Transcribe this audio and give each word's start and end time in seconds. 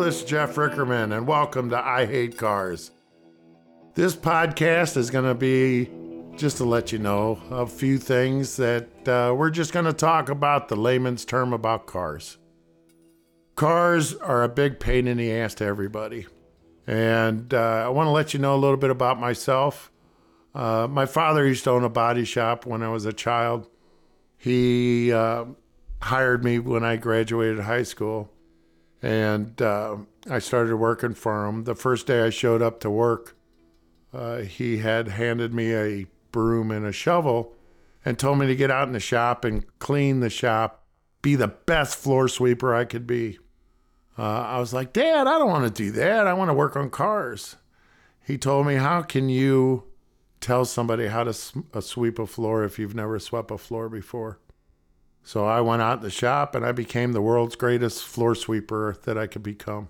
This 0.00 0.22
is 0.22 0.24
Jeff 0.24 0.54
Rickermann, 0.54 1.14
and 1.14 1.26
welcome 1.26 1.70
to 1.70 1.76
I 1.76 2.06
Hate 2.06 2.38
Cars. 2.38 2.92
This 3.94 4.14
podcast 4.14 4.96
is 4.96 5.10
going 5.10 5.24
to 5.24 5.34
be 5.34 5.90
just 6.36 6.58
to 6.58 6.64
let 6.64 6.92
you 6.92 6.98
know 6.98 7.42
a 7.50 7.66
few 7.66 7.98
things 7.98 8.56
that 8.56 9.08
uh, 9.08 9.34
we're 9.36 9.50
just 9.50 9.72
going 9.72 9.86
to 9.86 9.92
talk 9.92 10.28
about 10.28 10.68
the 10.68 10.76
layman's 10.76 11.24
term 11.24 11.52
about 11.52 11.86
cars. 11.86 12.38
Cars 13.56 14.14
are 14.14 14.44
a 14.44 14.48
big 14.48 14.78
pain 14.78 15.08
in 15.08 15.16
the 15.16 15.32
ass 15.32 15.54
to 15.56 15.64
everybody. 15.64 16.26
And 16.86 17.52
uh, 17.52 17.84
I 17.84 17.88
want 17.88 18.06
to 18.06 18.12
let 18.12 18.32
you 18.32 18.38
know 18.38 18.54
a 18.54 18.56
little 18.56 18.76
bit 18.76 18.90
about 18.90 19.18
myself. 19.18 19.90
Uh, 20.54 20.86
my 20.88 21.06
father 21.06 21.44
used 21.44 21.64
to 21.64 21.70
own 21.70 21.82
a 21.82 21.90
body 21.90 22.24
shop 22.24 22.64
when 22.64 22.84
I 22.84 22.88
was 22.88 23.04
a 23.04 23.12
child. 23.12 23.68
He 24.36 25.12
uh, 25.12 25.46
hired 26.00 26.44
me 26.44 26.60
when 26.60 26.84
I 26.84 26.96
graduated 26.96 27.58
high 27.64 27.82
school, 27.82 28.30
and 29.02 29.60
uh, 29.62 29.96
I 30.30 30.38
started 30.38 30.76
working 30.76 31.14
for 31.14 31.46
him. 31.46 31.64
The 31.64 31.74
first 31.74 32.06
day 32.06 32.22
I 32.22 32.30
showed 32.30 32.62
up 32.62 32.80
to 32.80 32.90
work, 32.90 33.36
uh, 34.12 34.38
he 34.38 34.78
had 34.78 35.08
handed 35.08 35.54
me 35.54 35.74
a 35.74 36.06
broom 36.32 36.70
and 36.70 36.84
a 36.86 36.92
shovel 36.92 37.54
and 38.04 38.18
told 38.18 38.38
me 38.38 38.46
to 38.46 38.56
get 38.56 38.70
out 38.70 38.88
in 38.88 38.92
the 38.92 39.00
shop 39.00 39.44
and 39.44 39.64
clean 39.78 40.20
the 40.20 40.30
shop, 40.30 40.84
be 41.22 41.34
the 41.34 41.48
best 41.48 41.96
floor 41.98 42.28
sweeper 42.28 42.74
I 42.74 42.84
could 42.84 43.06
be. 43.06 43.38
Uh, 44.18 44.22
I 44.22 44.58
was 44.58 44.72
like, 44.72 44.92
Dad, 44.92 45.26
I 45.26 45.38
don't 45.38 45.50
want 45.50 45.64
to 45.74 45.82
do 45.82 45.92
that. 45.92 46.26
I 46.26 46.32
want 46.32 46.48
to 46.48 46.54
work 46.54 46.76
on 46.76 46.90
cars. 46.90 47.56
He 48.24 48.36
told 48.36 48.66
me, 48.66 48.74
How 48.74 49.02
can 49.02 49.28
you 49.28 49.84
tell 50.40 50.64
somebody 50.64 51.06
how 51.06 51.24
to 51.24 51.36
uh, 51.72 51.80
sweep 51.80 52.18
a 52.18 52.26
floor 52.26 52.64
if 52.64 52.78
you've 52.78 52.94
never 52.94 53.18
swept 53.18 53.50
a 53.50 53.58
floor 53.58 53.88
before? 53.88 54.38
So 55.22 55.44
I 55.44 55.60
went 55.60 55.82
out 55.82 55.98
in 55.98 56.04
the 56.04 56.10
shop 56.10 56.54
and 56.54 56.64
I 56.64 56.72
became 56.72 57.12
the 57.12 57.22
world's 57.22 57.56
greatest 57.56 58.04
floor 58.04 58.34
sweeper 58.34 58.96
that 59.04 59.18
I 59.18 59.26
could 59.26 59.42
become. 59.42 59.88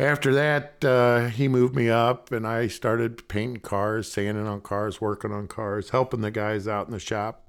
After 0.00 0.32
that, 0.32 0.82
uh, 0.84 1.26
he 1.26 1.46
moved 1.46 1.76
me 1.76 1.90
up 1.90 2.32
and 2.32 2.46
I 2.46 2.68
started 2.68 3.28
painting 3.28 3.60
cars, 3.60 4.10
sanding 4.10 4.46
on 4.46 4.62
cars, 4.62 5.00
working 5.00 5.30
on 5.30 5.46
cars, 5.46 5.90
helping 5.90 6.22
the 6.22 6.30
guys 6.30 6.66
out 6.66 6.86
in 6.86 6.92
the 6.92 6.98
shop. 6.98 7.46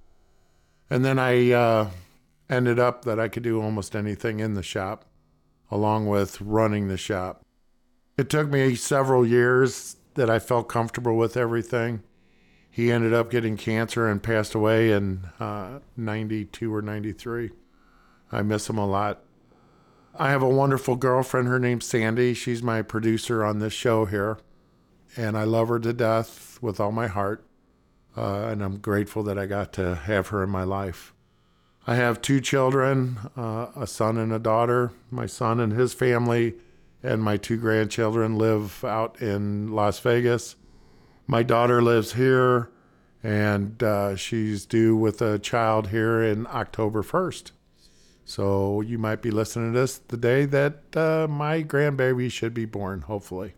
And 0.90 1.06
then 1.06 1.18
I 1.18 1.52
uh, 1.52 1.90
ended 2.50 2.78
up 2.78 3.06
that 3.06 3.20
I 3.20 3.30
could 3.30 3.44
do 3.44 3.62
almost 3.62 3.96
anything 3.96 4.42
in 4.42 4.54
the 4.56 4.64
shop, 4.64 5.06
along 5.72 6.08
with 6.08 6.42
running 6.42 6.90
the 6.90 6.98
shop. 6.98 7.42
It 8.18 8.30
took 8.30 8.50
me 8.50 8.76
several 8.76 9.26
years 9.26 9.96
that 10.16 10.30
I 10.30 10.40
felt 10.40 10.68
comfortable 10.68 11.16
with 11.16 11.38
everything. 11.38 12.04
He 12.74 12.90
ended 12.90 13.14
up 13.14 13.30
getting 13.30 13.58
cancer 13.58 14.08
and 14.08 14.24
passed 14.24 14.56
away 14.56 14.92
in 14.92 15.26
uh, 15.42 15.80
92 15.98 16.74
or 16.74 16.82
93. 16.82 17.52
I 18.32 18.42
miss 18.42 18.70
him 18.70 18.78
a 18.78 18.88
lot. 18.88 19.22
I 20.18 20.30
have 20.30 20.42
a 20.42 20.50
wonderful 20.50 20.96
girlfriend. 20.96 21.50
Her 21.50 21.60
name's 21.60 21.86
Sandy. 21.86 22.34
She's 22.34 22.64
my 22.64 22.82
producer 22.82 23.44
on 23.44 23.60
this 23.60 23.74
show 23.74 24.06
here. 24.06 24.38
And 25.18 25.38
I 25.38 25.44
love 25.44 25.68
her 25.68 25.80
to 25.80 25.92
death 25.92 26.58
with 26.62 26.80
all 26.80 26.94
my 26.94 27.08
heart. 27.08 27.46
Uh, 28.16 28.46
and 28.46 28.64
I'm 28.64 28.78
grateful 28.78 29.24
that 29.24 29.38
I 29.38 29.48
got 29.48 29.74
to 29.74 29.96
have 29.96 30.30
her 30.30 30.42
in 30.42 30.50
my 30.50 30.64
life. 30.64 31.14
I 31.86 31.96
have 31.96 32.22
two 32.22 32.40
children 32.40 33.18
uh, 33.36 33.68
a 33.76 33.86
son 33.86 34.18
and 34.18 34.32
a 34.32 34.40
daughter. 34.40 34.94
My 35.10 35.26
son 35.26 35.60
and 35.60 35.74
his 35.74 35.94
family 35.94 36.56
and 37.04 37.22
my 37.22 37.36
two 37.36 37.58
grandchildren 37.58 38.38
live 38.38 38.86
out 38.86 39.22
in 39.22 39.74
Las 39.74 40.00
Vegas. 40.00 40.56
My 41.32 41.44
daughter 41.44 41.82
lives 41.82 42.12
here, 42.12 42.72
and 43.24 43.82
uh, 43.82 44.18
she's 44.18 44.66
due 44.66 44.98
with 44.98 45.22
a 45.22 45.40
child 45.40 45.88
here 45.88 46.22
in 46.22 46.46
October 46.48 47.04
1st. 47.04 47.52
So 48.26 48.82
you 48.82 48.98
might 48.98 49.22
be 49.22 49.32
listening 49.32 49.72
to 49.72 49.80
this 49.80 49.98
the 49.98 50.18
day 50.18 50.44
that 50.44 50.94
uh, 50.94 51.28
my 51.30 51.64
grandbaby 51.64 52.30
should 52.30 52.54
be 52.54 52.66
born, 52.66 53.04
hopefully. 53.04 53.54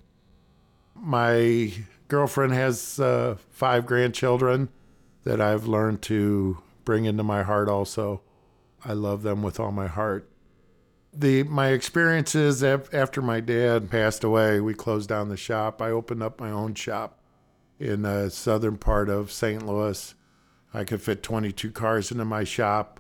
My 0.94 1.74
girlfriend 2.10 2.54
has 2.54 3.00
uh, 3.00 3.38
five 3.50 3.88
grandchildren 3.88 4.70
that 5.24 5.42
I've 5.42 5.66
learned 5.66 6.04
to 6.04 6.60
bring 6.86 7.06
into 7.06 7.24
my 7.24 7.42
heart 7.42 7.70
also. 7.70 8.22
I 8.86 8.94
love 8.94 9.24
them 9.24 9.42
with 9.42 9.60
all 9.60 9.72
my 9.72 9.88
heart. 9.88 10.30
The 11.12 11.42
my 11.42 11.70
experiences 11.70 12.64
after 12.64 13.24
my 13.24 13.40
dad 13.40 13.90
passed 13.90 14.24
away, 14.24 14.60
we 14.60 14.76
closed 14.76 15.10
down 15.10 15.30
the 15.30 15.38
shop. 15.38 15.82
I 15.82 15.90
opened 15.90 16.22
up 16.22 16.40
my 16.40 16.52
own 16.52 16.76
shop 16.76 17.20
in 17.80 18.04
the 18.04 18.30
southern 18.30 18.78
part 18.78 19.10
of 19.10 19.32
St. 19.32 19.66
Louis. 19.66 20.14
I 20.74 20.84
could 20.84 21.02
fit 21.02 21.24
22 21.24 21.72
cars 21.72 22.12
into 22.12 22.26
my 22.26 22.44
shop. 22.44 23.00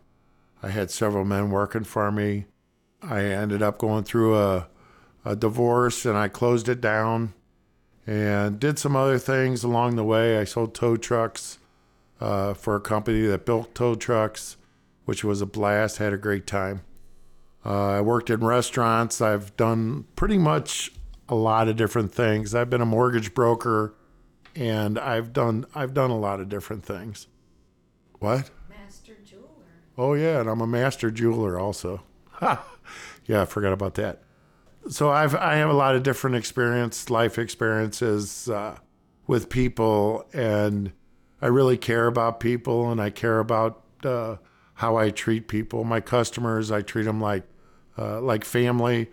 I 0.61 0.69
had 0.69 0.91
several 0.91 1.25
men 1.25 1.49
working 1.49 1.83
for 1.83 2.11
me. 2.11 2.45
I 3.01 3.21
ended 3.23 3.61
up 3.61 3.77
going 3.77 4.03
through 4.03 4.37
a, 4.37 4.67
a 5.25 5.35
divorce 5.35 6.05
and 6.05 6.17
I 6.17 6.27
closed 6.27 6.69
it 6.69 6.79
down 6.79 7.33
and 8.05 8.59
did 8.59 8.79
some 8.79 8.95
other 8.95 9.17
things 9.17 9.63
along 9.63 9.95
the 9.95 10.03
way. 10.03 10.37
I 10.37 10.43
sold 10.43 10.73
tow 10.73 10.97
trucks 10.97 11.59
uh, 12.19 12.53
for 12.53 12.75
a 12.75 12.81
company 12.81 13.25
that 13.25 13.45
built 13.45 13.75
tow 13.75 13.95
trucks, 13.95 14.57
which 15.05 15.23
was 15.23 15.41
a 15.41 15.45
blast. 15.45 15.97
Had 15.97 16.13
a 16.13 16.17
great 16.17 16.47
time. 16.47 16.81
Uh, 17.65 17.89
I 17.89 18.01
worked 18.01 18.29
in 18.29 18.43
restaurants. 18.43 19.21
I've 19.21 19.55
done 19.55 20.05
pretty 20.15 20.37
much 20.37 20.91
a 21.29 21.35
lot 21.35 21.67
of 21.67 21.75
different 21.75 22.13
things. 22.13 22.53
I've 22.53 22.69
been 22.69 22.81
a 22.81 22.85
mortgage 22.85 23.33
broker, 23.33 23.93
and 24.55 24.99
I've 24.99 25.33
done 25.33 25.65
I've 25.73 25.93
done 25.93 26.11
a 26.11 26.17
lot 26.17 26.39
of 26.39 26.49
different 26.49 26.85
things. 26.85 27.27
What? 28.19 28.51
Master 28.69 29.15
jeweler. 29.25 29.47
Oh 29.97 30.13
yeah, 30.13 30.39
and 30.39 30.49
I'm 30.49 30.61
a 30.61 30.67
master 30.67 31.11
jeweler 31.11 31.59
also. 31.59 32.03
Ha! 32.31 32.65
Yeah, 33.25 33.43
I 33.43 33.45
forgot 33.45 33.73
about 33.73 33.95
that. 33.95 34.21
So 34.89 35.09
I've 35.09 35.35
I 35.35 35.55
have 35.55 35.69
a 35.69 35.73
lot 35.73 35.95
of 35.95 36.03
different 36.03 36.35
experience, 36.35 37.09
life 37.09 37.37
experiences 37.39 38.49
uh, 38.49 38.77
with 39.27 39.49
people, 39.49 40.25
and 40.33 40.91
I 41.41 41.47
really 41.47 41.77
care 41.77 42.07
about 42.07 42.39
people, 42.39 42.91
and 42.91 43.01
I 43.01 43.09
care 43.09 43.39
about 43.39 43.83
uh, 44.03 44.37
how 44.75 44.97
I 44.97 45.09
treat 45.09 45.47
people. 45.47 45.83
My 45.83 46.01
customers, 46.01 46.71
I 46.71 46.81
treat 46.81 47.03
them 47.03 47.21
like 47.21 47.43
uh, 47.97 48.19
like 48.21 48.43
family. 48.43 49.09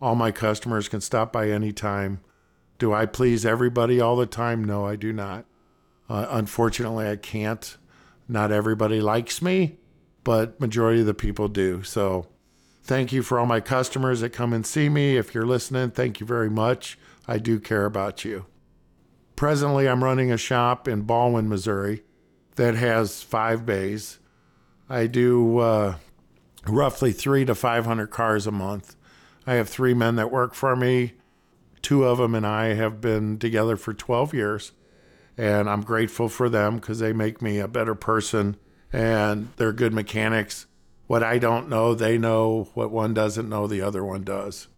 All 0.00 0.14
my 0.14 0.30
customers 0.30 0.88
can 0.88 1.02
stop 1.02 1.32
by 1.32 1.50
anytime. 1.50 2.20
Do 2.80 2.92
I 2.92 3.06
please 3.06 3.46
everybody 3.46 4.00
all 4.00 4.16
the 4.16 4.26
time? 4.26 4.64
No, 4.64 4.84
I 4.84 4.96
do 4.96 5.12
not. 5.12 5.44
Uh, 6.08 6.26
unfortunately, 6.30 7.06
I 7.06 7.14
can't. 7.14 7.76
Not 8.26 8.50
everybody 8.50 9.00
likes 9.00 9.40
me 9.40 9.76
but 10.24 10.60
majority 10.60 11.00
of 11.00 11.06
the 11.06 11.14
people 11.14 11.48
do. 11.48 11.82
So 11.82 12.26
thank 12.82 13.12
you 13.12 13.22
for 13.22 13.38
all 13.38 13.46
my 13.46 13.60
customers 13.60 14.20
that 14.20 14.30
come 14.30 14.52
and 14.52 14.66
see 14.66 14.88
me. 14.88 15.16
If 15.16 15.34
you're 15.34 15.46
listening, 15.46 15.90
thank 15.90 16.20
you 16.20 16.26
very 16.26 16.50
much. 16.50 16.98
I 17.26 17.38
do 17.38 17.60
care 17.60 17.84
about 17.84 18.24
you. 18.24 18.46
Presently, 19.36 19.88
I'm 19.88 20.04
running 20.04 20.30
a 20.30 20.36
shop 20.36 20.86
in 20.86 21.04
Ballwin, 21.04 21.46
Missouri 21.46 22.02
that 22.56 22.74
has 22.74 23.22
five 23.22 23.64
bays. 23.64 24.18
I 24.88 25.06
do 25.06 25.58
uh, 25.58 25.96
roughly 26.66 27.12
three 27.12 27.44
to 27.44 27.54
500 27.54 28.08
cars 28.08 28.46
a 28.46 28.52
month. 28.52 28.96
I 29.46 29.54
have 29.54 29.68
three 29.68 29.94
men 29.94 30.16
that 30.16 30.30
work 30.30 30.54
for 30.54 30.76
me. 30.76 31.14
Two 31.82 32.04
of 32.04 32.18
them 32.18 32.34
and 32.34 32.46
I 32.46 32.74
have 32.74 33.00
been 33.00 33.38
together 33.38 33.76
for 33.76 33.94
12 33.94 34.34
years, 34.34 34.72
and 35.36 35.68
I'm 35.68 35.82
grateful 35.82 36.28
for 36.28 36.48
them 36.48 36.76
because 36.76 36.98
they 36.98 37.12
make 37.12 37.40
me 37.40 37.58
a 37.58 37.68
better 37.68 37.94
person 37.94 38.56
and 38.92 39.48
they're 39.56 39.72
good 39.72 39.92
mechanics. 39.92 40.66
What 41.06 41.22
I 41.22 41.38
don't 41.38 41.68
know, 41.68 41.94
they 41.94 42.18
know. 42.18 42.68
What 42.74 42.90
one 42.90 43.14
doesn't 43.14 43.48
know, 43.48 43.66
the 43.66 43.82
other 43.82 44.04
one 44.04 44.22
does. 44.22 44.68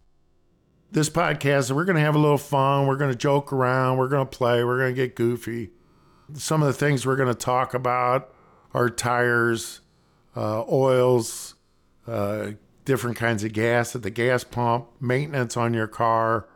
This 0.91 1.09
podcast, 1.09 1.71
we're 1.71 1.85
going 1.85 1.95
to 1.95 2.01
have 2.01 2.15
a 2.15 2.19
little 2.19 2.37
fun. 2.37 2.87
We're 2.87 2.97
going 2.97 3.11
to 3.11 3.17
joke 3.17 3.51
around. 3.51 3.97
We're 3.97 4.07
going 4.07 4.27
to 4.27 4.37
play. 4.37 4.63
We're 4.63 4.77
going 4.77 4.95
to 4.95 5.01
get 5.01 5.15
goofy. 5.15 5.71
Some 6.35 6.61
of 6.61 6.67
the 6.67 6.73
things 6.73 7.05
we're 7.05 7.15
going 7.15 7.29
to 7.29 7.35
talk 7.35 7.73
about 7.73 8.33
are 8.73 8.89
tires, 8.89 9.81
uh, 10.35 10.63
oils, 10.71 11.55
uh, 12.07 12.51
different 12.85 13.17
kinds 13.17 13.43
of 13.43 13.53
gas 13.53 13.95
at 13.95 14.03
the 14.03 14.09
gas 14.09 14.43
pump, 14.43 14.87
maintenance 14.99 15.57
on 15.57 15.73
your 15.73 15.87
car. 15.87 16.47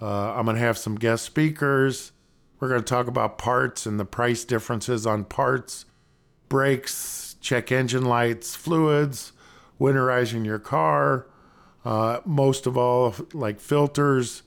Uh, 0.00 0.32
I'm 0.34 0.44
going 0.44 0.56
to 0.56 0.62
have 0.62 0.78
some 0.78 0.96
guest 0.96 1.24
speakers. 1.24 2.12
We're 2.60 2.68
going 2.68 2.82
to 2.82 2.86
talk 2.86 3.06
about 3.06 3.38
parts 3.38 3.86
and 3.86 3.98
the 3.98 4.04
price 4.04 4.44
differences 4.44 5.06
on 5.06 5.24
parts 5.24 5.84
brakes, 6.48 7.36
check 7.40 7.70
engine 7.70 8.04
lights, 8.04 8.54
fluids, 8.56 9.32
winterizing 9.80 10.44
your 10.44 10.58
car. 10.58 11.26
Uh, 11.84 12.20
most 12.24 12.66
of 12.66 12.76
all, 12.76 13.14
like 13.32 13.60
filters. 13.60 14.42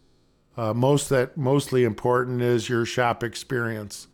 Uh, 0.58 0.74
most 0.74 1.10
that 1.10 1.38
mostly 1.38 1.84
important 1.84 2.42
is 2.42 2.68
your 2.68 2.86
shop 2.86 3.24
experience. 3.24 4.08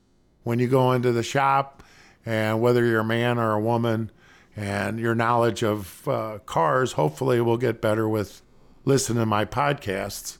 When 0.44 0.60
you 0.60 0.68
go 0.68 0.92
into 0.92 1.12
the 1.12 1.24
shop, 1.24 1.84
and 2.26 2.62
whether 2.62 2.86
you're 2.86 3.00
a 3.00 3.06
man 3.06 3.38
or 3.38 3.54
a 3.54 3.60
woman, 3.60 4.12
and 4.56 5.00
your 5.00 5.16
knowledge 5.16 5.64
of 5.64 6.08
uh, 6.08 6.40
cars 6.46 6.94
hopefully 6.94 7.40
will 7.42 7.58
get 7.58 7.82
better 7.82 8.08
with 8.08 8.42
listening 8.86 9.20
to 9.20 9.26
my 9.26 9.46
podcasts. 9.46 10.38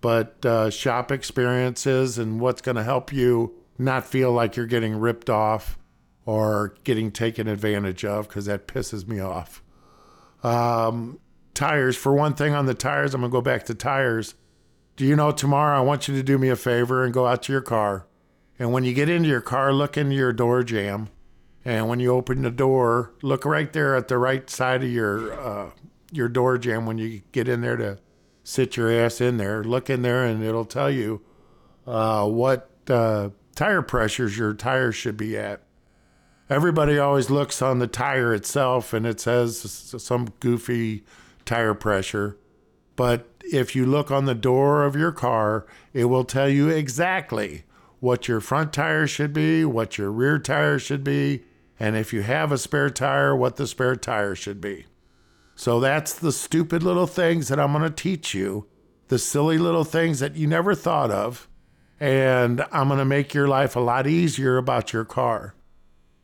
But 0.00 0.44
uh, 0.46 0.70
shop 0.70 1.12
experiences 1.12 2.18
and 2.18 2.40
what's 2.40 2.62
going 2.62 2.76
to 2.76 2.82
help 2.82 3.12
you 3.12 3.54
not 3.78 4.06
feel 4.06 4.32
like 4.32 4.56
you're 4.56 4.66
getting 4.66 4.96
ripped 4.96 5.28
off 5.28 5.78
or 6.24 6.74
getting 6.84 7.10
taken 7.10 7.48
advantage 7.48 8.04
of 8.04 8.28
because 8.28 8.46
that 8.46 8.66
pisses 8.66 9.06
me 9.06 9.20
off. 9.20 9.62
Um, 10.42 11.18
tires. 11.54 11.96
For 11.96 12.14
one 12.14 12.34
thing, 12.34 12.54
on 12.54 12.66
the 12.66 12.74
tires, 12.74 13.14
I'm 13.14 13.20
going 13.20 13.30
to 13.30 13.36
go 13.36 13.42
back 13.42 13.64
to 13.66 13.74
tires. 13.74 14.34
Do 14.96 15.04
you 15.04 15.16
know 15.16 15.32
tomorrow 15.32 15.78
I 15.78 15.82
want 15.82 16.08
you 16.08 16.14
to 16.14 16.22
do 16.22 16.38
me 16.38 16.48
a 16.48 16.56
favor 16.56 17.04
and 17.04 17.12
go 17.12 17.26
out 17.26 17.42
to 17.44 17.52
your 17.52 17.62
car. 17.62 18.06
And 18.58 18.72
when 18.72 18.84
you 18.84 18.92
get 18.92 19.08
into 19.08 19.28
your 19.28 19.40
car, 19.40 19.72
look 19.72 19.96
into 19.96 20.14
your 20.14 20.32
door 20.32 20.62
jamb. 20.62 21.08
And 21.64 21.88
when 21.88 22.00
you 22.00 22.12
open 22.12 22.42
the 22.42 22.50
door, 22.50 23.14
look 23.22 23.44
right 23.44 23.72
there 23.72 23.96
at 23.96 24.08
the 24.08 24.18
right 24.18 24.48
side 24.48 24.82
of 24.82 24.90
your 24.90 25.32
uh, 25.32 25.70
your 26.12 26.28
door 26.28 26.58
jamb 26.58 26.86
when 26.86 26.98
you 26.98 27.22
get 27.32 27.48
in 27.48 27.60
there 27.60 27.76
to 27.76 27.98
sit 28.50 28.76
your 28.76 28.90
ass 28.90 29.20
in 29.20 29.36
there. 29.36 29.62
Look 29.62 29.88
in 29.88 30.02
there 30.02 30.24
and 30.24 30.42
it'll 30.42 30.64
tell 30.64 30.90
you 30.90 31.22
uh, 31.86 32.26
what 32.26 32.68
uh, 32.88 33.30
tire 33.54 33.80
pressures 33.80 34.36
your 34.36 34.54
tires 34.54 34.96
should 34.96 35.16
be 35.16 35.38
at. 35.38 35.62
Everybody 36.48 36.98
always 36.98 37.30
looks 37.30 37.62
on 37.62 37.78
the 37.78 37.86
tire 37.86 38.34
itself 38.34 38.92
and 38.92 39.06
it 39.06 39.20
says 39.20 39.94
some 39.96 40.32
goofy 40.40 41.04
tire 41.44 41.74
pressure. 41.74 42.36
But 42.96 43.28
if 43.52 43.76
you 43.76 43.86
look 43.86 44.10
on 44.10 44.24
the 44.24 44.34
door 44.34 44.84
of 44.84 44.96
your 44.96 45.12
car, 45.12 45.64
it 45.92 46.06
will 46.06 46.24
tell 46.24 46.48
you 46.48 46.68
exactly 46.68 47.62
what 48.00 48.26
your 48.26 48.40
front 48.40 48.72
tire 48.72 49.06
should 49.06 49.32
be, 49.32 49.64
what 49.64 49.96
your 49.96 50.10
rear 50.10 50.40
tire 50.40 50.78
should 50.80 51.04
be, 51.04 51.44
and 51.78 51.96
if 51.96 52.12
you 52.12 52.22
have 52.22 52.50
a 52.50 52.58
spare 52.58 52.90
tire, 52.90 53.34
what 53.36 53.56
the 53.56 53.66
spare 53.66 53.94
tire 53.94 54.34
should 54.34 54.60
be. 54.60 54.86
So 55.60 55.78
that's 55.78 56.14
the 56.14 56.32
stupid 56.32 56.82
little 56.82 57.06
things 57.06 57.48
that 57.48 57.60
I'm 57.60 57.72
going 57.74 57.84
to 57.84 57.90
teach 57.90 58.32
you, 58.32 58.66
the 59.08 59.18
silly 59.18 59.58
little 59.58 59.84
things 59.84 60.18
that 60.20 60.34
you 60.34 60.46
never 60.46 60.74
thought 60.74 61.10
of, 61.10 61.50
and 62.00 62.64
I'm 62.72 62.88
going 62.88 62.98
to 62.98 63.04
make 63.04 63.34
your 63.34 63.46
life 63.46 63.76
a 63.76 63.80
lot 63.80 64.06
easier 64.06 64.56
about 64.56 64.94
your 64.94 65.04
car. 65.04 65.54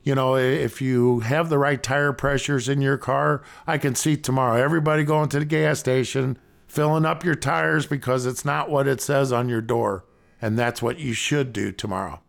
You 0.02 0.14
know, 0.14 0.36
if 0.36 0.80
you 0.80 1.20
have 1.20 1.50
the 1.50 1.58
right 1.58 1.82
tire 1.82 2.14
pressures 2.14 2.66
in 2.66 2.80
your 2.80 2.96
car, 2.96 3.42
I 3.66 3.76
can 3.76 3.94
see 3.94 4.16
tomorrow 4.16 4.56
everybody 4.56 5.04
going 5.04 5.28
to 5.28 5.40
the 5.40 5.44
gas 5.44 5.80
station, 5.80 6.38
filling 6.66 7.04
up 7.04 7.22
your 7.22 7.34
tires 7.34 7.84
because 7.84 8.24
it's 8.24 8.46
not 8.46 8.70
what 8.70 8.88
it 8.88 9.02
says 9.02 9.32
on 9.32 9.50
your 9.50 9.60
door. 9.60 10.06
And 10.40 10.58
that's 10.58 10.80
what 10.80 10.98
you 10.98 11.12
should 11.12 11.52
do 11.52 11.72
tomorrow 11.72 12.22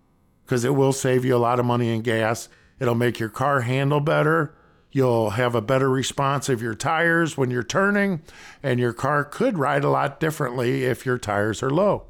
because 0.44 0.66
it 0.66 0.76
will 0.76 0.92
save 0.92 1.24
you 1.24 1.38
a 1.38 1.40
lot 1.40 1.62
of 1.62 1.66
money 1.66 1.90
in 1.90 2.02
gas. 2.02 2.50
It'll 2.82 2.96
make 2.96 3.18
your 3.18 3.30
car 3.30 3.62
handle 3.62 4.02
better. 4.02 4.57
You'll 4.92 5.32
have 5.32 5.54
a 5.54 5.62
better 5.62 5.90
response 5.90 6.50
of 6.50 6.62
your 6.62 6.74
tires 6.74 7.38
when 7.38 7.52
you're 7.52 7.64
turning, 7.64 8.22
and 8.64 8.80
your 8.80 8.94
car 8.94 9.24
could 9.24 9.58
ride 9.58 9.84
a 9.84 9.90
lot 9.90 10.20
differently 10.20 10.86
if 10.86 11.06
your 11.06 11.18
tires 11.18 11.62
are 11.62 11.70
low. 11.70 12.06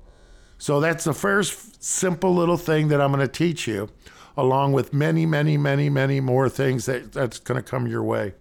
So 0.58 0.80
that's 0.80 1.04
the 1.04 1.14
first 1.14 1.84
simple 1.84 2.34
little 2.34 2.58
thing 2.58 2.88
that 2.90 3.02
I'm 3.02 3.12
going 3.12 3.26
to 3.26 3.32
teach 3.32 3.68
you, 3.68 3.90
along 4.36 4.74
with 4.74 4.94
many, 4.94 5.26
many, 5.26 5.58
many, 5.58 5.90
many 5.90 6.20
more 6.20 6.50
things 6.50 6.86
that, 6.86 7.12
that's 7.12 7.40
going 7.40 7.62
to 7.62 7.68
come 7.68 7.88
your 7.88 8.04
way. 8.04 8.34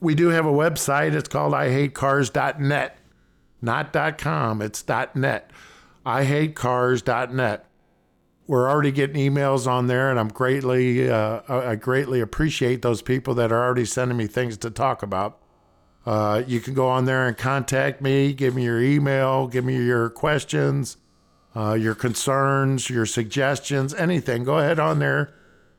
We 0.00 0.14
do 0.14 0.28
have 0.28 0.46
a 0.46 0.52
website. 0.52 1.14
It's 1.14 1.28
called 1.28 1.52
ihatecars.net, 1.52 2.98
not 3.60 4.18
.com. 4.18 4.62
It's 4.62 4.84
.net. 4.88 5.50
ihatecars.net 6.06 7.67
we're 8.48 8.68
already 8.68 8.90
getting 8.90 9.16
emails 9.16 9.66
on 9.66 9.88
there, 9.88 10.10
and 10.10 10.18
I'm 10.18 10.28
greatly, 10.28 11.08
uh, 11.08 11.42
I 11.46 11.76
greatly 11.76 12.20
appreciate 12.20 12.80
those 12.80 13.02
people 13.02 13.34
that 13.34 13.52
are 13.52 13.62
already 13.62 13.84
sending 13.84 14.16
me 14.16 14.26
things 14.26 14.56
to 14.58 14.70
talk 14.70 15.02
about. 15.02 15.38
Uh, 16.06 16.42
you 16.46 16.58
can 16.58 16.72
go 16.72 16.88
on 16.88 17.04
there 17.04 17.28
and 17.28 17.36
contact 17.36 18.00
me, 18.00 18.32
give 18.32 18.54
me 18.54 18.64
your 18.64 18.80
email, 18.80 19.46
give 19.48 19.66
me 19.66 19.76
your 19.76 20.08
questions, 20.08 20.96
uh, 21.54 21.74
your 21.74 21.94
concerns, 21.94 22.88
your 22.88 23.04
suggestions, 23.04 23.92
anything. 23.92 24.44
Go 24.44 24.58
ahead 24.58 24.78
on 24.78 24.98
there. 24.98 25.34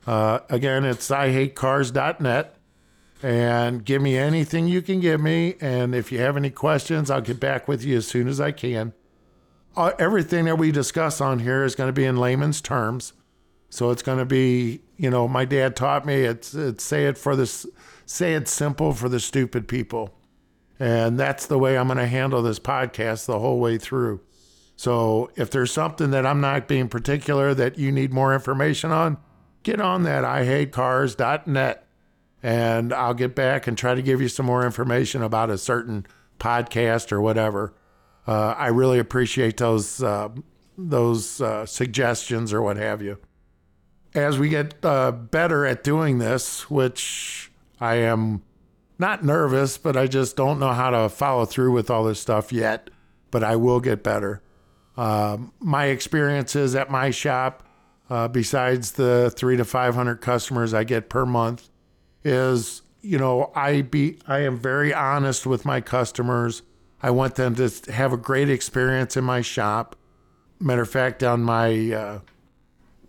Uh, 0.06 0.40
again, 0.48 0.86
it's 0.86 1.10
ihatecars.net 1.10 2.56
and 3.24 3.84
give 3.84 4.02
me 4.02 4.16
anything 4.16 4.68
you 4.68 4.84
can 4.84 5.00
give 5.00 5.20
me. 5.20 5.56
And 5.60 5.96
if 5.96 6.12
you 6.12 6.20
have 6.20 6.38
any 6.38 6.52
questions, 6.52 7.10
I'll 7.10 7.22
get 7.22 7.40
back 7.40 7.68
with 7.68 7.84
you 7.84 7.98
as 7.98 8.08
soon 8.08 8.28
as 8.28 8.40
I 8.40 8.52
can 8.52 8.94
uh, 9.76 9.92
everything 10.00 10.46
that 10.46 10.58
we 10.58 10.72
discuss 10.72 11.22
on 11.22 11.40
here 11.40 11.64
is 11.64 11.76
going 11.76 11.88
to 11.88 11.94
be 11.94 12.06
in 12.06 12.18
layman's 12.18 12.62
terms. 12.62 13.14
So 13.70 13.92
it's 13.92 14.02
going 14.02 14.18
to 14.18 14.26
be, 14.26 14.82
you 14.98 15.10
know, 15.10 15.28
my 15.28 15.46
dad 15.46 15.76
taught 15.76 16.06
me 16.06 16.22
it's, 16.22 16.54
it's 16.54 16.84
say 16.84 17.06
it 17.06 17.18
for 17.18 17.36
this, 17.36 17.66
say 18.06 18.34
it 18.34 18.48
simple 18.48 18.94
for 18.94 19.10
the 19.10 19.20
stupid 19.20 19.68
people. 19.68 20.16
And 20.80 21.20
that's 21.20 21.46
the 21.46 21.60
way 21.60 21.78
I'm 21.78 21.88
going 21.88 21.98
to 21.98 22.08
handle 22.08 22.42
this 22.42 22.60
podcast 22.60 23.26
the 23.26 23.40
whole 23.40 23.60
way 23.60 23.78
through. 23.78 24.22
So 24.76 25.30
if 25.36 25.52
there's 25.52 25.74
something 25.74 26.12
that 26.12 26.26
I'm 26.26 26.40
not 26.40 26.68
being 26.68 26.88
particular 26.88 27.54
that 27.54 27.78
you 27.78 27.92
need 27.92 28.14
more 28.14 28.34
information 28.34 28.92
on, 28.92 29.18
get 29.64 29.82
on 29.82 30.04
that 30.04 30.24
ihatecars.net 30.24 31.86
and 32.42 32.94
I'll 32.94 33.14
get 33.14 33.36
back 33.36 33.68
and 33.68 33.78
try 33.78 33.94
to 33.94 34.02
give 34.02 34.22
you 34.22 34.30
some 34.30 34.46
more 34.46 34.66
information 34.66 35.22
about 35.22 35.50
a 35.50 35.58
certain 35.58 36.06
podcast 36.40 37.12
or 37.12 37.20
whatever 37.20 37.74
uh, 38.30 38.54
I 38.56 38.68
really 38.68 39.00
appreciate 39.00 39.58
those 39.58 40.04
uh, 40.04 40.30
those 40.78 41.42
uh, 41.42 41.66
suggestions 41.66 42.54
or 42.54 42.62
what 42.62 42.78
have 42.78 43.02
you. 43.02 43.18
As 44.14 44.38
we 44.38 44.50
get 44.50 44.86
uh, 44.86 45.12
better 45.12 45.66
at 45.66 45.84
doing 45.84 46.20
this, 46.20 46.70
which 46.70 47.52
I 47.82 47.96
am 47.96 48.44
not 49.00 49.26
nervous, 49.26 49.80
but 49.80 49.98
I 49.98 50.06
just 50.06 50.36
don't 50.36 50.60
know 50.60 50.74
how 50.74 50.92
to 50.92 51.10
follow 51.10 51.46
through 51.46 51.72
with 51.72 51.90
all 51.90 52.04
this 52.04 52.20
stuff 52.20 52.54
yet. 52.54 52.92
But 53.32 53.44
I 53.44 53.56
will 53.56 53.80
get 53.80 54.04
better. 54.04 54.44
Um, 54.96 55.52
my 55.60 55.86
experiences 55.86 56.76
at 56.76 56.92
my 56.92 57.10
shop, 57.10 57.68
uh, 58.12 58.28
besides 58.28 58.92
the 58.92 59.34
three 59.36 59.58
to 59.58 59.66
five 59.66 59.96
hundred 59.96 60.18
customers 60.22 60.72
I 60.72 60.84
get 60.84 61.10
per 61.10 61.26
month, 61.26 61.68
is 62.24 62.84
you 63.02 63.18
know 63.18 63.52
I 63.56 63.82
be 63.82 64.20
I 64.28 64.42
am 64.42 64.56
very 64.56 64.94
honest 64.94 65.48
with 65.48 65.66
my 65.66 65.82
customers. 65.82 66.62
I 67.02 67.12
want 67.12 67.36
them 67.36 67.56
to 67.56 67.72
have 67.92 68.14
a 68.14 68.18
great 68.18 68.50
experience 68.50 69.16
in 69.16 69.24
my 69.24 69.42
shop. 69.42 69.96
Matter 70.60 70.82
of 70.82 70.90
fact, 70.90 71.24
on 71.24 71.42
my 71.42 71.94
uh, 71.94 72.20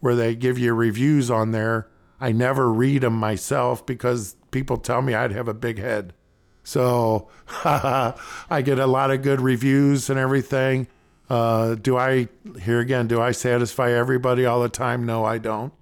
where 0.00 0.14
they 0.14 0.34
give 0.34 0.58
you 0.58 0.72
reviews 0.72 1.30
on 1.30 1.50
there, 1.50 1.88
I 2.20 2.32
never 2.32 2.72
read 2.72 3.02
them 3.02 3.14
myself 3.14 3.84
because 3.84 4.36
people 4.50 4.76
tell 4.76 5.02
me 5.02 5.14
I'd 5.14 5.32
have 5.32 5.48
a 5.48 5.54
big 5.54 5.78
head. 5.78 6.14
So 6.62 7.28
I 7.64 8.62
get 8.64 8.78
a 8.78 8.86
lot 8.86 9.10
of 9.10 9.22
good 9.22 9.40
reviews 9.40 10.10
and 10.10 10.18
everything. 10.18 10.86
Uh, 11.28 11.76
do 11.76 11.96
I, 11.96 12.28
here 12.60 12.80
again, 12.80 13.06
do 13.06 13.20
I 13.20 13.30
satisfy 13.30 13.92
everybody 13.92 14.44
all 14.44 14.60
the 14.60 14.68
time? 14.68 15.06
No, 15.06 15.24
I 15.24 15.38
don't. 15.38 15.72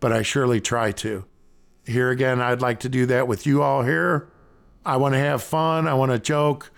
But 0.00 0.12
I 0.12 0.22
surely 0.22 0.60
try 0.60 0.92
to. 0.92 1.24
Here 1.84 2.10
again, 2.10 2.40
I'd 2.40 2.60
like 2.60 2.80
to 2.80 2.88
do 2.88 3.06
that 3.06 3.26
with 3.26 3.46
you 3.46 3.62
all 3.62 3.82
here. 3.82 4.28
I 4.84 4.96
want 4.96 5.14
to 5.14 5.18
have 5.18 5.42
fun. 5.42 5.88
I 5.88 5.94
want 5.94 6.12
to 6.12 6.18
joke. 6.18 6.70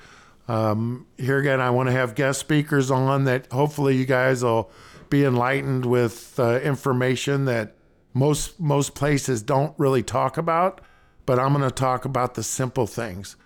Um, 0.50 1.06
here 1.16 1.38
again, 1.38 1.60
I 1.60 1.70
want 1.70 1.90
to 1.90 1.92
have 1.92 2.16
guest 2.16 2.40
speakers 2.40 2.90
on 2.90 3.22
that 3.22 3.46
hopefully 3.52 3.96
you 3.96 4.04
guys 4.04 4.42
will 4.42 4.68
be 5.08 5.24
enlightened 5.24 5.86
with 5.86 6.40
uh, 6.40 6.58
information 6.58 7.44
that 7.44 7.76
most 8.14 8.58
most 8.58 8.96
places 8.96 9.42
don't 9.42 9.78
really 9.78 10.02
talk 10.02 10.36
about. 10.36 10.80
But 11.24 11.38
I'm 11.38 11.52
going 11.52 11.62
to 11.62 11.72
talk 11.72 12.04
about 12.04 12.34
the 12.34 12.42
simple 12.42 12.88
things, 12.88 13.36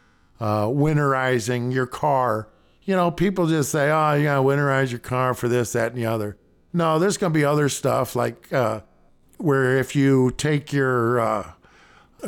uh, 0.40 0.64
winterizing 0.64 1.74
your 1.74 1.86
car. 1.86 2.48
You 2.84 2.96
know, 2.96 3.10
people 3.10 3.48
just 3.48 3.70
say, 3.70 3.90
"Oh, 3.90 4.14
you 4.14 4.24
got 4.24 4.36
to 4.36 4.42
winterize 4.42 4.90
your 4.90 4.98
car 4.98 5.34
for 5.34 5.46
this, 5.46 5.74
that, 5.74 5.92
and 5.92 6.00
the 6.00 6.06
other." 6.06 6.38
No, 6.72 6.98
there's 6.98 7.18
going 7.18 7.34
to 7.34 7.38
be 7.38 7.44
other 7.44 7.68
stuff 7.68 8.16
like 8.16 8.50
uh, 8.50 8.80
where 9.36 9.76
if 9.76 9.94
you 9.94 10.30
take 10.30 10.72
your 10.72 11.20
uh, 11.20 11.52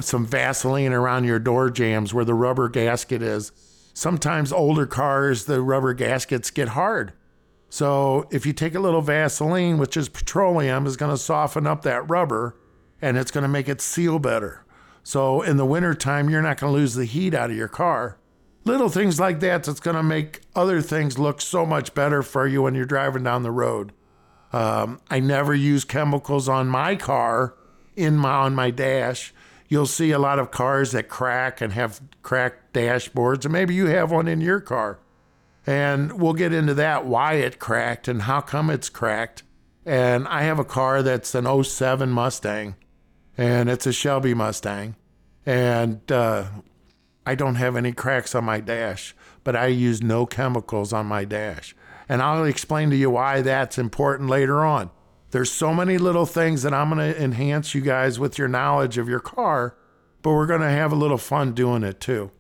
some 0.03 0.27
Vaseline 0.27 0.93
around 0.93 1.25
your 1.25 1.39
door 1.39 1.71
jambs 1.71 2.13
where 2.13 2.27
the 2.27 2.35
rubber 2.35 2.69
gasket 2.69 3.23
is 3.23 3.53
sometimes 3.97 4.53
older 4.53 4.85
cars, 4.85 5.47
the 5.47 5.63
rubber 5.63 5.95
gaskets 5.95 6.51
get 6.51 6.69
hard. 6.69 7.15
So 7.71 8.29
if 8.31 8.45
you 8.45 8.53
take 8.53 8.75
a 8.75 8.81
little 8.81 9.01
Vaseline, 9.01 9.79
which 9.79 9.97
is 9.97 10.11
petroleum, 10.11 10.87
is 10.87 10.99
going 10.99 11.11
to 11.11 11.17
soften 11.17 11.67
up 11.67 11.81
that 11.83 12.09
rubber 12.09 12.57
and 13.01 13.17
it's 13.17 13.31
going 13.31 13.43
to 13.43 13.49
make 13.49 13.71
it 13.71 13.81
seal 13.81 14.19
better. 14.19 14.65
So 15.03 15.41
in 15.41 15.57
the 15.57 15.65
wintertime, 15.65 16.29
you're 16.29 16.43
not 16.43 16.59
going 16.59 16.75
to 16.75 16.79
lose 16.79 16.95
the 16.95 17.07
heat 17.07 17.33
out 17.33 17.51
of 17.51 17.57
your 17.57 17.69
car. 17.69 18.19
Little 18.67 18.91
things 18.91 19.19
like 19.19 19.41
that 19.41 19.65
that's 19.65 19.81
going 19.81 19.97
to 19.97 20.03
make 20.03 20.43
other 20.55 20.83
things 20.83 21.19
look 21.19 21.41
so 21.41 21.65
much 21.65 21.95
better 21.95 22.23
for 22.23 22.47
you 22.47 22.63
when 22.63 22.75
you're 22.75 22.85
driving 22.85 23.25
down 23.25 23.45
the 23.45 23.51
road. 23.51 23.93
Um, 24.53 25.01
I 25.09 25.21
never 25.21 25.55
use 25.55 25.85
chemicals 25.85 26.51
on 26.51 26.69
my 26.69 26.97
car 26.97 27.55
in 27.95 28.19
my 28.19 28.33
on 28.33 28.55
my 28.55 28.71
dash 28.71 29.33
you'll 29.69 29.87
see 29.87 30.11
a 30.11 30.19
lot 30.19 30.39
of 30.39 30.51
cars 30.51 30.93
that 30.93 31.09
crack 31.09 31.61
and 31.61 31.73
have 31.73 32.01
cracked 32.23 32.73
dashboards, 32.73 33.45
and 33.45 33.53
maybe 33.53 33.75
you 33.75 33.87
have 33.87 34.11
one 34.11 34.29
in 34.29 34.41
your 34.41 34.61
car. 34.61 34.99
And 35.67 36.21
we'll 36.21 36.35
get 36.35 36.53
into 36.53 36.75
that, 36.75 37.07
why 37.07 37.35
it 37.35 37.59
cracked 37.59 38.07
and 38.07 38.23
how 38.23 38.41
come 38.41 38.71
it's 38.71 38.89
cracked. 38.89 39.43
And 39.85 40.29
I 40.29 40.43
have 40.43 40.59
a 40.59 40.65
car 40.65 41.03
that's 41.03 41.35
an 41.35 41.65
07 41.65 42.11
Mustang, 42.11 42.77
and 43.37 43.69
it's 43.69 43.87
a 43.87 43.93
Shelby 43.93 44.35
Mustang. 44.35 44.97
And 45.45 46.11
uh, 46.11 46.47
I 47.25 47.35
don't 47.35 47.57
have 47.57 47.77
any 47.77 47.93
cracks 47.93 48.35
on 48.35 48.45
my 48.45 48.61
dash, 48.61 49.15
but 49.45 49.57
I 49.57 49.67
use 49.67 50.03
no 50.03 50.27
chemicals 50.27 50.93
on 50.93 51.07
my 51.07 51.25
dash. 51.25 51.75
And 52.09 52.23
I'll 52.23 52.45
explain 52.45 52.91
to 52.91 52.97
you 52.97 53.11
why 53.11 53.43
that's 53.43 53.79
important 53.79 54.31
later 54.31 54.65
on. 54.65 54.91
There's 55.31 55.51
so 55.51 55.75
many 55.75 55.99
little 55.99 56.27
things 56.27 56.63
that 56.63 56.73
I'm 56.73 56.91
going 56.91 57.13
to 57.13 57.23
enhance 57.23 57.75
you 57.75 57.81
guys 57.81 58.19
with 58.19 58.39
your 58.39 58.49
knowledge 58.49 58.97
of 58.99 59.09
your 59.09 59.21
car, 59.21 59.77
but 60.23 60.33
we're 60.33 60.47
going 60.47 60.61
to 60.61 60.71
have 60.71 60.93
a 60.93 60.97
little 60.97 61.19
fun 61.19 61.53
doing 61.53 61.83
it 61.83 62.01
too. 62.01 62.31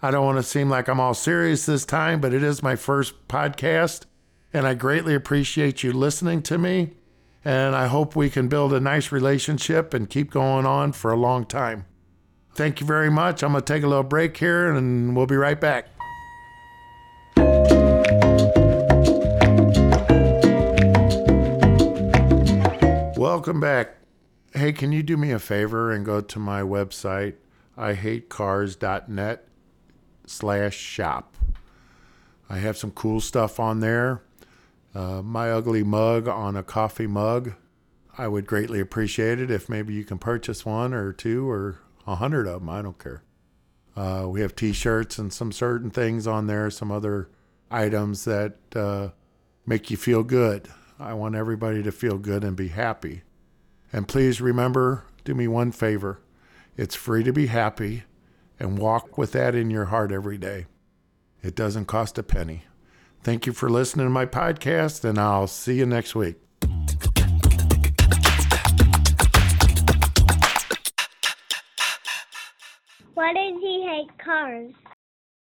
I 0.00 0.10
don't 0.12 0.24
want 0.24 0.38
to 0.38 0.44
seem 0.44 0.70
like 0.70 0.88
I'm 0.88 1.00
all 1.00 1.14
serious 1.14 1.66
this 1.66 1.84
time, 1.84 2.20
but 2.20 2.32
it 2.32 2.42
is 2.42 2.62
my 2.62 2.76
first 2.76 3.26
podcast, 3.26 4.06
and 4.52 4.66
I 4.66 4.74
greatly 4.74 5.14
appreciate 5.14 5.82
you 5.82 5.92
listening 5.92 6.42
to 6.42 6.58
me. 6.58 6.92
And 7.44 7.74
I 7.74 7.86
hope 7.86 8.14
we 8.14 8.30
can 8.30 8.48
build 8.48 8.72
a 8.72 8.80
nice 8.80 9.10
relationship 9.10 9.94
and 9.94 10.10
keep 10.10 10.30
going 10.30 10.66
on 10.66 10.92
for 10.92 11.10
a 11.10 11.16
long 11.16 11.46
time. 11.46 11.86
Thank 12.54 12.80
you 12.80 12.86
very 12.86 13.10
much. 13.10 13.42
I'm 13.42 13.52
going 13.52 13.62
to 13.62 13.72
take 13.72 13.84
a 13.84 13.86
little 13.86 14.02
break 14.02 14.36
here 14.36 14.70
and 14.70 15.16
we'll 15.16 15.26
be 15.26 15.36
right 15.36 15.60
back. 15.60 15.97
Welcome 23.38 23.60
back. 23.60 23.98
Hey, 24.52 24.72
can 24.72 24.90
you 24.90 25.04
do 25.04 25.16
me 25.16 25.30
a 25.30 25.38
favor 25.38 25.92
and 25.92 26.04
go 26.04 26.20
to 26.20 26.40
my 26.40 26.62
website, 26.62 27.34
ihatecars.net 27.78 29.46
slash 30.26 30.74
shop. 30.74 31.36
I 32.50 32.58
have 32.58 32.76
some 32.76 32.90
cool 32.90 33.20
stuff 33.20 33.60
on 33.60 33.78
there. 33.78 34.22
Uh, 34.92 35.22
my 35.22 35.52
ugly 35.52 35.84
mug 35.84 36.26
on 36.26 36.56
a 36.56 36.64
coffee 36.64 37.06
mug. 37.06 37.52
I 38.18 38.26
would 38.26 38.44
greatly 38.44 38.80
appreciate 38.80 39.38
it 39.38 39.52
if 39.52 39.68
maybe 39.68 39.94
you 39.94 40.04
can 40.04 40.18
purchase 40.18 40.66
one 40.66 40.92
or 40.92 41.12
two 41.12 41.48
or 41.48 41.78
a 42.08 42.16
hundred 42.16 42.48
of 42.48 42.62
them. 42.62 42.68
I 42.68 42.82
don't 42.82 42.98
care. 42.98 43.22
Uh, 43.94 44.26
we 44.28 44.40
have 44.40 44.56
T-shirts 44.56 45.16
and 45.16 45.32
some 45.32 45.52
certain 45.52 45.90
things 45.90 46.26
on 46.26 46.48
there, 46.48 46.70
some 46.70 46.90
other 46.90 47.30
items 47.70 48.24
that 48.24 48.56
uh, 48.74 49.10
make 49.64 49.92
you 49.92 49.96
feel 49.96 50.24
good. 50.24 50.68
I 50.98 51.14
want 51.14 51.36
everybody 51.36 51.84
to 51.84 51.92
feel 51.92 52.18
good 52.18 52.42
and 52.42 52.56
be 52.56 52.66
happy. 52.66 53.22
And 53.92 54.06
please 54.06 54.40
remember, 54.40 55.04
do 55.24 55.34
me 55.34 55.48
one 55.48 55.72
favor. 55.72 56.20
It's 56.76 56.94
free 56.94 57.22
to 57.24 57.32
be 57.32 57.46
happy 57.46 58.04
and 58.60 58.78
walk 58.78 59.16
with 59.16 59.32
that 59.32 59.54
in 59.54 59.70
your 59.70 59.86
heart 59.86 60.12
every 60.12 60.38
day. 60.38 60.66
It 61.42 61.54
doesn't 61.54 61.86
cost 61.86 62.18
a 62.18 62.22
penny. 62.22 62.64
Thank 63.22 63.46
you 63.46 63.52
for 63.52 63.68
listening 63.68 64.06
to 64.06 64.10
my 64.10 64.26
podcast, 64.26 65.04
and 65.04 65.18
I'll 65.18 65.46
see 65.46 65.74
you 65.78 65.86
next 65.86 66.14
week. 66.14 66.36
Why 73.14 73.32
does 73.32 73.60
he 73.60 73.86
hate 73.86 74.18
cars? 74.24 74.72